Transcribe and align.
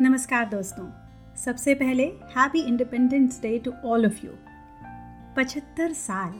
नमस्कार 0.00 0.44
दोस्तों। 0.44 0.84
सबसे 1.36 1.74
पहले 1.74 2.04
happy 2.04 2.60
independence 2.60 3.42
day 3.42 3.58
to 3.58 3.72
all 3.84 4.06
of 4.06 4.26
you 4.26 4.32
पचहत्तर 5.36 5.92
साल। 5.92 6.32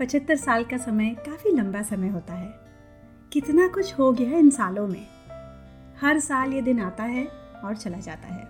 पचहत्तर 0.00 0.36
साल 0.36 0.64
का 0.64 0.76
समय 0.76 1.10
काफ़ी 1.10 1.50
लंबा 1.50 1.82
समय 1.82 2.08
होता 2.08 2.34
है। 2.34 2.54
कितना 3.32 3.66
कुछ 3.68 3.98
हो 3.98 4.12
गया 4.12 4.28
है 4.28 4.38
इन 4.38 4.50
सालों 4.50 4.86
में। 4.86 5.06
हर 6.00 6.20
साल 6.20 6.52
ये 6.52 6.62
दिन 6.62 6.80
आता 6.80 7.02
है 7.02 7.26
और 7.64 7.76
चला 7.76 7.98
जाता 7.98 8.28
है। 8.28 8.48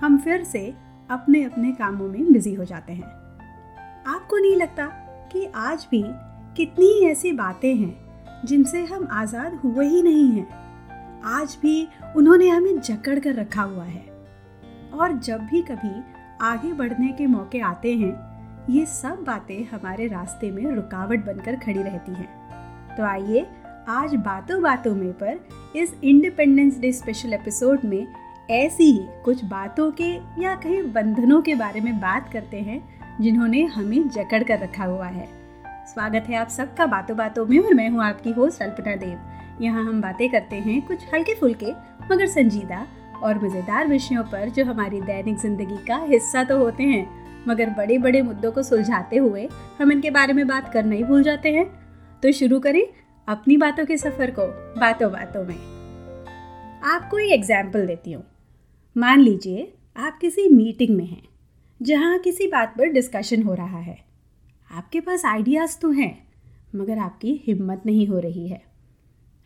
हम 0.00 0.18
फिर 0.18 0.44
से 0.44 0.74
अपने 1.10 1.44
अपने 1.44 1.72
कामों 1.72 2.08
में 2.08 2.32
बिज़ी 2.32 2.54
हो 2.54 2.64
जाते 2.64 2.92
हैं। 2.92 3.12
आपको 4.06 4.38
नहीं 4.38 4.56
लगता 4.56 4.86
कि 5.32 5.44
आज 5.54 5.86
भी 5.90 6.04
कितनी 6.56 7.06
ऐसी 7.06 7.32
बातें 7.32 7.74
हैं 7.76 8.44
जिनसे 8.44 8.84
हम 8.84 9.08
आज़ाद 9.10 9.54
हुए 9.54 9.86
ही 9.86 10.02
नहीं 10.02 10.30
हैं? 10.32 10.63
आज 11.26 11.58
भी 11.62 11.88
उन्होंने 12.16 12.48
हमें 12.48 12.80
जकड़ 12.80 13.18
कर 13.18 13.34
रखा 13.34 13.62
हुआ 13.62 13.84
है। 13.84 14.04
और 14.94 15.12
जब 15.12 15.40
भी 15.40 15.62
कभी 15.62 16.02
आगे 16.40 16.72
बढ़ने 16.72 17.08
के 17.08 17.26
मौके 17.26 17.60
आते 17.60 17.94
हैं, 17.94 18.12
ये 18.70 18.86
सब 18.86 19.24
बातें 19.26 19.64
हमारे 19.64 20.06
रास्ते 20.06 20.50
में 20.50 20.72
रुकावट 20.72 21.24
बनकर 21.24 21.56
खड़ी 21.56 21.82
रहती 21.82 22.12
हैं। 22.12 22.28
तो 22.96 23.02
आइए 23.02 23.46
आज 23.88 24.14
बातों 24.14 24.62
बातों 24.62 24.94
में 24.94 25.12
पर 25.12 25.40
इस 25.76 25.94
इंडिपेंडेंस 26.04 26.78
डे 26.78 26.92
स्पेशल 26.92 27.32
एपिसोड 27.32 27.84
में 27.84 28.06
ऐसी 28.50 28.84
ही 28.84 29.06
कुछ 29.24 29.44
बातों 29.44 29.92
के 29.92 30.10
या 30.42 30.54
कहीं 30.54 30.92
बंधनों 30.92 31.42
के 31.42 31.54
बारे 31.54 31.80
में 31.80 32.00
बात 32.00 32.32
करते 32.32 32.60
हैं, 32.60 32.98
जिन्होंने 33.20 33.64
हमें 33.64 34.08
जकड़ 34.08 34.42
कर 34.42 34.58
रखा 34.58 34.84
हुआ 34.84 35.06
है। 35.06 35.28
स्वागत 35.66 36.24
है 36.28 36.36
आप 36.36 36.48
सबका 36.48 36.86
बातों 36.86 37.16
बातों 37.16 37.46
में 37.46 37.58
और 37.58 37.74
मैं 37.74 37.88
हूँ 37.90 38.04
आपकी 38.04 38.30
होस्ट 38.30 38.62
अल्पना 38.62 38.96
देव। 38.96 39.18
यहाँ 39.60 39.84
हम 39.84 40.00
बातें 40.00 40.28
करते 40.30 40.56
हैं 40.56 40.80
कुछ 40.86 41.04
हल्के 41.14 41.34
फुल्के 41.34 41.72
मगर 42.10 42.26
संजीदा 42.26 42.86
और 43.22 43.44
मज़ेदार 43.44 43.86
विषयों 43.86 44.22
पर 44.24 44.48
जो 44.48 44.64
हमारी 44.64 45.00
दैनिक 45.02 45.38
ज़िंदगी 45.38 45.76
का 45.86 45.96
हिस्सा 46.04 46.44
तो 46.44 46.58
होते 46.58 46.82
हैं। 46.84 47.06
मगर 47.48 47.70
बड़े 47.70 47.98
बड़े 47.98 48.22
मुद्दों 48.22 48.50
को 48.52 48.62
सुलझाते 48.62 49.16
हुए 49.16 49.48
हम 49.80 49.92
इनके 49.92 50.10
बारे 50.10 50.32
में 50.32 50.46
बात 50.48 50.72
करना 50.72 50.94
ही 50.94 51.04
भूल 51.04 51.22
जाते 51.22 51.52
हैं। 51.52 51.64
तो 52.22 52.32
शुरू 52.32 52.58
करें 52.60 52.82
अपनी 53.28 53.56
बातों 53.56 53.84
के 53.86 53.96
सफ़र 53.98 54.30
को 54.30 54.46
बातों 54.80 55.10
बातों 55.12 55.44
में। 55.44 55.56
आपको 56.86 57.18
एक 57.18 57.32
एग्ज़ाम्पल 57.32 57.86
देती 57.86 58.12
हूँ। 58.12 58.24
मान 58.96 59.20
लीजिए 59.20 59.72
आप 59.96 60.18
किसी 60.20 60.48
मीटिंग 60.48 60.96
में 60.96 61.04
हैं, 61.06 61.22
जहाँ 61.80 62.18
किसी 62.18 62.46
बात 62.46 62.74
पर 62.78 62.92
डिस्कशन 62.92 63.42
हो 63.42 63.54
रहा 63.54 63.78
है। 63.78 63.96
आपके 64.70 65.00
पास 65.00 65.24
आइडियाज़ 65.24 65.78
तो 65.80 65.90
हैं, 65.90 66.16
मगर 66.76 66.98
आपकी 66.98 67.40
हिम्मत 67.46 67.82
नहीं 67.86 68.06
हो 68.06 68.18
रही 68.18 68.48
है। 68.48 68.62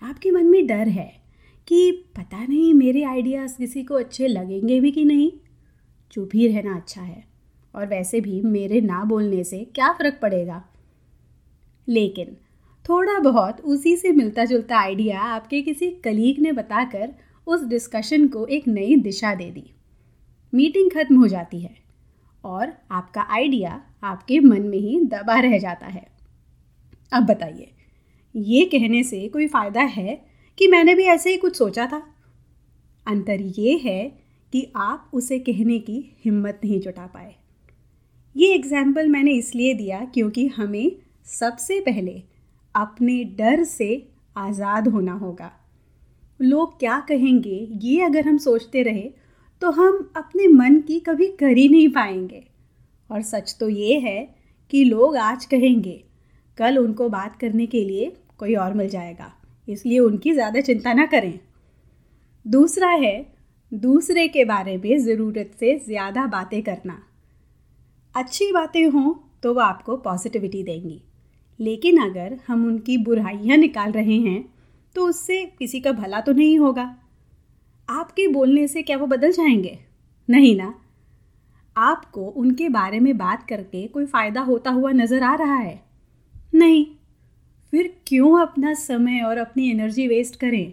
आपके 0.02 0.30
मन 0.30 0.46
में 0.46 0.66
डर 0.66 0.88
है 0.88 1.22
कि 1.66 1.92
पता 2.16 2.44
नहीं 2.44 2.74
मेरे 2.74 3.02
आइडियाज़ 3.02 3.58
किसी 3.58 3.84
को 3.84 3.94
अच्छे 3.94 4.28
लगेंगे 4.28 4.80
भी 4.80 4.90
कि 4.90 5.04
नहीं? 5.04 5.32
चुप 6.10 6.30
ही 6.34 6.48
रहना 6.48 6.76
अच्छा 6.76 7.02
है। 7.02 7.24
और 7.74 7.86
वैसे 7.86 8.20
भी 8.20 8.42
मेरे 8.42 8.80
ना 8.80 9.04
बोलने 9.04 9.44
से 9.44 9.64
क्या 9.74 9.92
फ़र्क 9.92 10.18
पड़ेगा? 10.22 10.64
लेकिन 11.88 12.36
थोड़ा 12.88 13.18
बहुत 13.18 13.60
उसी 13.60 13.96
से 13.96 14.12
मिलता 14.12 14.44
जुलता 14.44 14.78
आइडिया 14.78 15.20
आपके 15.20 15.62
किसी 15.62 15.90
कलीग 15.90 16.38
ने 16.38 16.52
बताकर 16.52 17.14
उस 17.46 17.64
डिस्कशन 17.64 18.28
को 18.28 18.46
एक 18.46 18.68
नई 18.68 18.96
दिशा 18.96 19.34
दे 19.34 19.50
दी। 19.50 19.70
मीटिंग 20.54 20.90
खत्म 20.90 21.16
हो 21.16 21.28
जाती 21.28 21.60
है 21.60 21.74
और 22.44 22.72
आपका 22.90 23.22
आइडिया 23.30 23.82
आपके 24.02 24.40
मन 24.40 24.62
में 24.62 24.78
ही 24.78 25.00
दबा 25.00 25.40
रह 25.40 25.58
जाता 25.58 25.86
है। 25.86 26.06
अब 27.12 27.26
बताइए 27.26 27.72
ये 28.34 28.64
कहने 28.64 29.02
से 29.02 29.26
कोई 29.28 29.46
फ़ायदा 29.48 29.82
है 29.82 30.20
कि 30.58 30.66
मैंने 30.66 30.94
भी 30.94 31.04
ऐसे 31.04 31.30
ही 31.30 31.36
कुछ 31.36 31.56
सोचा 31.56 31.86
था? 31.86 32.02
अंतर 33.06 33.40
ये 33.58 33.76
है 33.84 34.02
कि 34.52 34.66
आप 34.76 35.10
उसे 35.14 35.38
कहने 35.38 35.78
की 35.78 35.98
हिम्मत 36.24 36.60
नहीं 36.64 36.80
जुटा 36.80 37.06
पाए। 37.06 37.34
ये 38.36 38.54
एग्ज़ाम्पल 38.54 39.08
मैंने 39.08 39.32
इसलिए 39.32 39.74
दिया 39.74 40.04
क्योंकि 40.14 40.46
हमें 40.48 40.90
सबसे 41.28 41.80
पहले 41.80 42.22
अपने 42.74 43.22
डर 43.38 43.62
से 43.64 43.90
आज़ाद 44.36 44.88
होना 44.88 45.12
होगा। 45.14 45.50
लोग 46.40 46.78
क्या 46.78 46.98
कहेंगे, 47.00 47.68
ये 47.74 48.00
अगर 48.02 48.26
हम 48.28 48.36
सोचते 48.38 48.82
रहे 48.82 49.10
तो 49.62 49.70
हम 49.70 50.10
अपने 50.16 50.46
मन 50.48 50.80
की 50.80 50.98
कभी 51.00 51.26
कर 51.30 51.56
ही 51.56 51.68
नहीं 51.68 51.88
पाएँगे। 51.88 52.44
और 53.10 53.22
सच 53.22 53.56
तो 53.60 53.68
ये 53.68 53.98
है 54.00 54.20
कि 54.70 54.84
लोग 54.84 55.16
आज 55.16 55.44
कहेंगे 55.44 56.02
कल 56.58 56.78
उनको 56.78 57.08
बात 57.08 57.36
करने 57.40 57.66
के 57.66 57.84
लिए 57.84 58.12
कोई 58.38 58.54
और 58.56 58.74
मिल 58.74 58.88
जाएगा। 58.88 59.32
इसलिए 59.68 59.98
उनकी 59.98 60.32
ज़्यादा 60.34 60.60
चिंता 60.60 60.92
ना 60.92 61.06
करें। 61.06 61.38
दूसरा 62.46 62.88
है, 62.90 63.26
दूसरे 63.72 64.26
के 64.28 64.44
बारे 64.44 64.76
में 64.76 64.98
ज़रूरत 64.98 65.50
से 65.60 65.78
ज़्यादा 65.78 66.26
बातें 66.26 66.62
करना। 66.62 67.02
अच्छी 68.14 68.50
बातें 68.52 68.84
हों 68.86 69.14
तो 69.42 69.54
वह 69.54 69.64
आपको 69.64 69.96
पॉजिटिविटी 69.98 70.62
देंगी। 70.62 71.00
लेकिन 71.60 71.98
अगर 72.02 72.38
हम 72.48 72.66
उनकी 72.66 72.96
बुराइयाँ 72.98 73.56
निकाल 73.56 73.92
रहे 73.92 74.18
हैं 74.20 74.44
तो 74.96 75.06
उससे 75.06 75.44
किसी 75.58 75.80
का 75.80 75.92
भला 75.92 76.20
तो 76.20 76.32
नहीं 76.32 76.58
होगा। 76.58 76.94
आपके 77.88 78.26
बोलने 78.28 78.66
से 78.68 78.82
क्या 78.82 78.96
वो 78.96 79.06
बदल 79.06 79.32
जाएँगे? 79.32 79.78
नहीं 80.28 80.56
ना। 80.56 80.74
आपको 81.76 82.20
उनके 82.20 82.68
बारे 82.68 83.00
में 83.00 83.16
बात 83.18 83.46
करके 83.48 83.86
कोई 83.86 84.06
फ़ायदा 84.06 84.40
होता 84.40 84.70
हुआ 84.70 84.90
नज़र 84.92 85.22
आ 85.22 85.34
रहा 85.34 85.56
है। 85.56 85.87
नहीं। 86.58 86.86
फिर 87.72 87.92
क्यों 88.06 88.38
अपना 88.40 88.74
समय 88.74 89.20
और 89.20 89.38
अपनी 89.38 89.70
एनर्जी 89.70 90.06
वेस्ट 90.08 90.36
करें? 90.36 90.72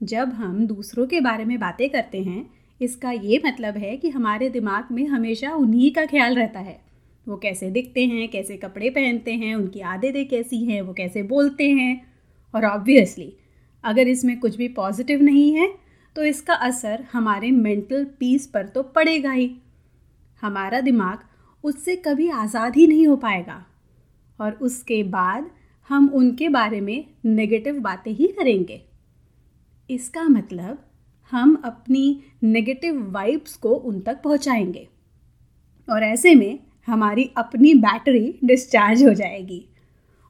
जब 0.00 0.32
हम 0.32 0.66
दूसरों 0.66 1.06
के 1.06 1.20
बारे 1.20 1.44
में 1.44 1.58
बातें 1.60 1.88
करते 1.90 2.22
हैं, 2.22 2.50
इसका 2.80 3.10
ये 3.10 3.40
मतलब 3.46 3.76
है 3.76 3.96
कि 3.96 4.08
हमारे 4.10 4.48
दिमाग 4.50 4.92
में 4.92 5.06
हमेशा 5.06 5.52
उन्हीं 5.54 5.90
का 5.90 6.04
ख्याल 6.06 6.34
रहता 6.34 6.60
है। 6.60 6.80
वो 7.26 7.36
कैसे 7.36 7.70
दिखते 7.70 8.04
हैं, 8.06 8.28
कैसे 8.28 8.56
कपड़े 8.56 8.90
पहनते 8.90 9.32
हैं, 9.32 9.54
उनकी 9.54 9.80
आदतें 9.80 10.28
कैसी 10.28 10.64
हैं, 10.64 10.80
वो 10.82 10.92
कैसे 10.92 11.22
बोलते 11.24 11.70
हैं। 11.70 12.10
और 12.54 12.64
ऑब्वियसली 12.64 13.32
अगर 13.84 14.08
इसमें 14.08 14.38
कुछ 14.40 14.56
भी 14.56 14.68
पॉजिटिव 14.68 15.22
नहीं 15.22 15.52
है 15.54 15.68
तो 16.16 16.24
इसका 16.24 16.54
असर 16.54 17.04
हमारे 17.12 17.50
मेंटल 17.50 18.04
पीस 18.20 18.46
पर 18.46 18.66
तो 18.66 18.82
पड़ेगा 18.82 19.32
ही। 19.32 19.50
हमारा 20.42 20.80
दिमाग 20.80 21.18
उससे 21.64 21.96
कभी 21.96 22.28
आज़ाद 22.28 22.76
ही 22.76 22.86
नहीं 22.86 23.06
हो 23.06 23.16
पाएगा। 23.16 23.64
और 24.40 24.52
उसके 24.52 25.02
बाद 25.02 25.50
हम 25.88 26.08
उनके 26.08 26.48
बारे 26.48 26.80
में 26.80 27.04
नेगेटिव 27.24 27.80
बातें 27.80 28.12
ही 28.12 28.26
करेंगे। 28.26 28.82
इसका 29.90 30.22
मतलब 30.22 30.78
हम 31.32 31.62
अपनी 31.64 32.22
नेगेटिव 32.42 33.10
वाइब्स 33.10 33.56
को 33.56 33.68
उन 33.68 34.00
तक 34.00 34.22
पहुंचाएँगे 34.22 34.88
और 35.88 36.02
ऐसे 36.02 36.34
में 36.34 36.58
हमारी 36.86 37.30
अपनी 37.36 37.74
बैटरी 37.74 38.38
डिस्चार्ज 38.44 39.04
हो 39.04 39.14
जाएगी 39.14 39.64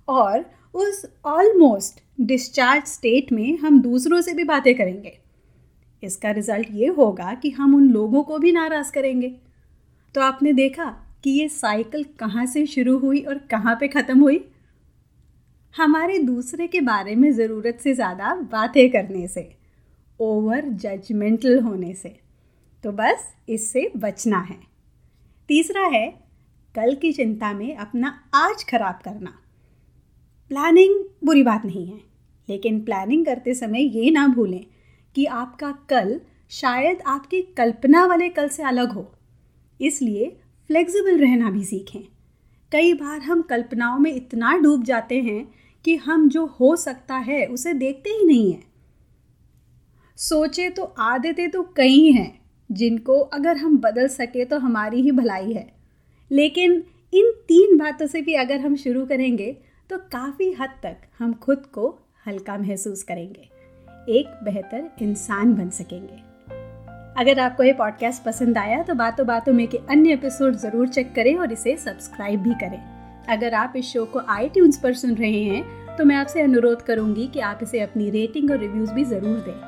और 0.09 0.45
उस 0.75 1.05
ऑलमोस्ट 1.25 2.01
डिस्चार्ज 2.21 2.85
स्टेट 2.85 3.33
में 3.33 3.59
हम 3.59 3.81
दूसरों 3.81 4.21
से 4.21 4.35
भी 4.35 4.45
बातें 4.45 4.75
करेंगे। 4.75 5.19
इसका 6.03 6.31
रिज़ल्ट 6.31 6.69
ये 6.71 6.87
होगा 6.87 7.35
कि 7.35 7.51
हम 7.51 7.75
उन 7.75 7.89
लोगों 7.89 8.23
को 8.23 8.39
भी 8.39 8.53
नाराज़ 8.53 8.93
करेंगे। 8.93 9.29
तो 10.15 10.21
आपने 10.21 10.53
देखा 10.53 10.97
कि 11.25 11.31
ये 11.31 11.49
साइकिल 11.49 12.05
कहाँ 12.19 12.47
से 12.47 12.65
शुरू 12.67 12.99
हुई 12.99 13.21
और 13.21 13.39
कहाँ 13.51 13.75
पे 13.81 13.89
ख़त्म 13.89 14.21
हुई? 14.21 14.45
हमारे 15.75 16.19
दूसरे 16.19 16.67
के 16.67 16.81
बारे 16.81 17.15
में 17.15 17.31
ज़रूरत 17.33 17.79
से 17.81 17.95
ज़्यादा 17.95 18.35
बातें 18.53 18.89
करने 18.91 19.27
से 19.29 19.49
ओवर 20.21 20.69
जजमेंटल 20.77 21.59
होने 21.61 21.93
से। 21.95 22.17
तो 22.85 22.93
बस 22.93 23.27
इससे 23.49 23.91
बचना 23.97 24.39
है। 24.41 24.59
तीसरा 25.49 25.87
है, 25.87 26.09
कल 26.75 26.95
की 26.95 27.13
चिंता 27.13 27.53
में 27.53 27.77
अपना 27.77 28.09
आज 28.37 28.65
खराब 28.65 29.01
करना। 29.05 29.31
प्लानिंग 30.51 30.95
बुरी 31.25 31.43
बात 31.43 31.65
नहीं 31.65 31.87
है, 31.87 32.01
लेकिन 32.49 32.81
प्लानिंग 32.81 33.25
करते 33.27 33.55
समय 33.55 33.83
ये 33.97 34.11
ना 34.11 34.27
भूलें 34.29 34.65
कि 35.17 35.25
आपका 35.27 35.71
कल 35.91 36.21
शायद 36.51 37.03
आपकी 37.07 37.41
कल्पना 37.57 38.05
वाले 38.07 38.29
कल 38.29 38.49
से 38.49 38.63
अलग 38.63 38.93
हो। 38.93 39.11
इसलिए 39.81 40.37
फ्लेक्सिबल 40.71 41.19
रहना 41.19 41.51
भी 41.51 41.65
सीखें। 41.65 42.01
कई 42.73 42.95
बार 42.95 43.21
हम 43.21 43.43
कल्पनाओं 43.43 43.99
में 43.99 44.15
इतना 44.15 44.57
डूब 44.57 44.85
जाते 44.85 45.21
हैं 45.21 45.55
कि 45.85 45.97
हम 45.97 46.29
जो 46.29 46.47
हो 46.47 46.77
सकता 46.77 47.17
है, 47.17 47.47
उसे 47.47 47.75
देखते 47.75 48.11
ही 48.11 48.27
नहीं 48.27 48.53
हैं। 48.53 48.63
सोचे 50.17 50.71
तो 50.71 50.85
आदतें 50.85 51.51
तो 51.51 51.63
कई 51.63 52.13
हैं, 52.13 52.41
जिनको 52.73 53.21
अगर 53.21 53.57
हम 53.57 53.79
बदल 53.79 54.09
सके 54.09 54.45
तो 54.45 54.59
हमारी 54.59 55.01
ही 55.01 55.13
भलाई 55.13 55.53
है। 55.53 55.73
लेकिन 56.31 56.73
इन 57.15 57.31
तीन 57.31 57.79
बातों 57.79 58.07
से 58.07 58.23
भी 58.23 58.35
अगर 58.35 58.61
हम 58.61 58.77
शुरू 58.77 59.07
करेंगे 59.07 59.57
तो 59.91 59.99
काफ़ी 59.99 60.53
हद 60.53 60.71
तक 60.83 60.97
हम 61.19 61.33
खुद 61.33 61.67
को 61.67 61.99
हल्का 62.27 62.59
महसूस 62.59 63.03
करेंगे। 63.03 63.49
एक 64.09 64.45
बेहतर 64.45 64.91
इंसान 65.03 65.55
बन 65.55 65.71
सकेंगे। 65.71 66.30
अगर 67.17 67.39
आपको 67.41 67.63
ये 67.63 67.73
पॉडकास्ट 67.73 68.23
पसंद 68.23 68.59
आया 68.59 68.83
तो 68.83 68.95
बातों 68.95 69.27
बातों 69.27 69.53
में 69.53 69.69
के 69.69 69.79
अन्य 69.91 70.13
एपिसोड 70.13 70.55
ज़रूर 70.55 70.89
चेक 70.89 71.15
करें 71.15 71.35
और 71.37 71.53
इसे 71.53 71.77
सब्सक्राइब 71.77 72.43
भी 72.43 72.55
करें। 72.55 72.79
अगर 73.29 73.55
आप 73.55 73.73
इस 73.77 73.85
शो 73.85 74.05
को 74.05 74.21
आई 74.29 74.51
पर 74.57 74.95
सुन 74.95 75.15
रहे 75.15 75.43
हैं 75.45 75.97
तो 75.97 76.05
मैं 76.05 76.17
आपसे 76.17 76.43
अनुरोध 76.43 76.83
करूँगी 76.83 77.27
कि 77.27 77.41
आप 77.41 77.59
इसे 77.63 77.81
अपनी 77.81 78.11
रेटिंग 78.11 78.51
और 78.51 78.59
रिव्यूज़ 78.59 78.93
भी 78.93 79.05
ज़रूर 79.05 79.39
दें। 79.39 79.61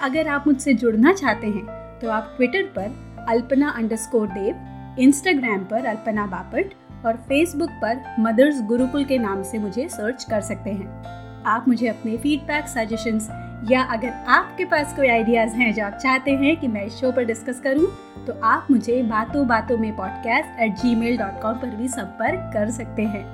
अगर 0.00 0.28
आप 0.28 0.46
मुझसे 0.46 0.74
जुड़ना 0.74 1.12
चाहते 1.12 1.46
हैं 1.46 1.66
तो 1.98 2.10
आप 2.10 2.34
ट्विटर 2.36 2.62
पर 2.62 3.26
अल्पना 3.28 3.70
अंडरस्कोर 3.70 4.26
देव 4.28 4.96
इंस्टाग्राम 4.98 5.64
पर 5.64 5.86
अल्पना 5.86 6.26
बापट 6.26 6.74
और 7.06 7.16
फेसबुक 7.16 7.70
पर 7.70 8.16
मदर्स 8.20 8.62
गुरुकुल 8.62 9.04
के 9.04 9.18
नाम 9.18 9.42
से 9.42 9.58
मुझे 9.58 9.88
सर्च 9.88 10.24
कर 10.24 10.40
सकते 10.40 10.70
हैं। 10.70 11.42
आप 11.46 11.68
मुझे 11.68 11.88
अपने 11.88 12.16
फीडबैक 12.16 12.68
सजेशंस 12.68 13.28
या 13.68 13.82
अगर 13.92 14.10
आपके 14.28 14.64
पास 14.64 14.94
कोई 14.96 15.08
आइडियाज़ 15.08 15.54
हैं 15.56 15.72
जो 15.74 15.84
आप 15.84 15.98
चाहते 16.02 16.30
हैं 16.32 16.56
कि 16.56 16.68
मैं 16.68 16.84
इस 16.84 17.00
शो 17.00 17.10
पर 17.12 17.24
डिस्कस 17.24 17.60
करूँ, 17.60 17.86
तो 18.26 18.38
आप 18.44 18.66
मुझे 18.70 19.02
बातों 19.02 19.46
बातों 19.48 19.76
में 19.78 19.94
podcast 19.96 20.60
at 20.60 20.76
gmail 20.94 21.16
dot 21.16 21.40
com 21.42 21.54
पर 21.54 21.74
भी 21.76 21.88
संपर्क 21.88 22.50
कर 22.54 22.70
सकते 22.70 23.02
हैं। 23.04 23.24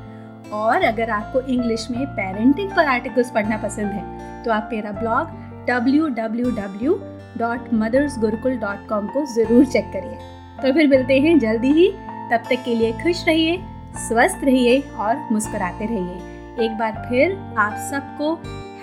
और 0.52 0.82
अगर 0.82 1.10
आपको 1.10 1.40
इंग्लिश 1.42 1.86
में 1.90 2.06
पेरेंटिंग 2.06 2.70
पर 2.70 2.86
आर्टिकल्स 2.86 3.30
पढ़ना 3.30 3.56
पसंद 3.58 3.92
है 3.92 4.42
तो 4.44 4.52
आप 4.52 4.68
मेरा 4.72 4.92
blog 4.92 5.30
W 5.68 6.08
W 6.08 6.50
W 6.52 6.98
dot 7.38 7.72
mothers 7.74 8.18
Gurukul 8.18 8.56
dot 8.58 8.88
com 8.88 9.06
को 9.06 9.24
ज़रूर 9.34 9.64
चेक 9.66 9.90
करिए। 9.92 10.18
तो 10.62 10.72
फिर 10.72 10.86
मिलते 10.88 11.18
हैं 11.20 11.38
जल्दी 11.38 11.72
ही। 11.72 11.88
तब 12.30 12.42
तक 12.50 12.62
के 12.64 12.74
लिए 12.74 12.92
खुश 13.02 13.24
रहिए 13.26 13.58
स्वस्थ 13.98 14.44
रहिए 14.44 14.80
और 14.98 15.26
मुस्कुराते 15.32 15.86
रहिए। 15.86 16.64
एक 16.64 16.78
बार 16.78 17.06
फिर 17.08 17.36
आप 17.58 17.76
सबको 17.90 18.34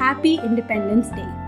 हैप्पी 0.01 0.33
इंडिपेंडेंस 0.43 1.11
डे 1.13 1.42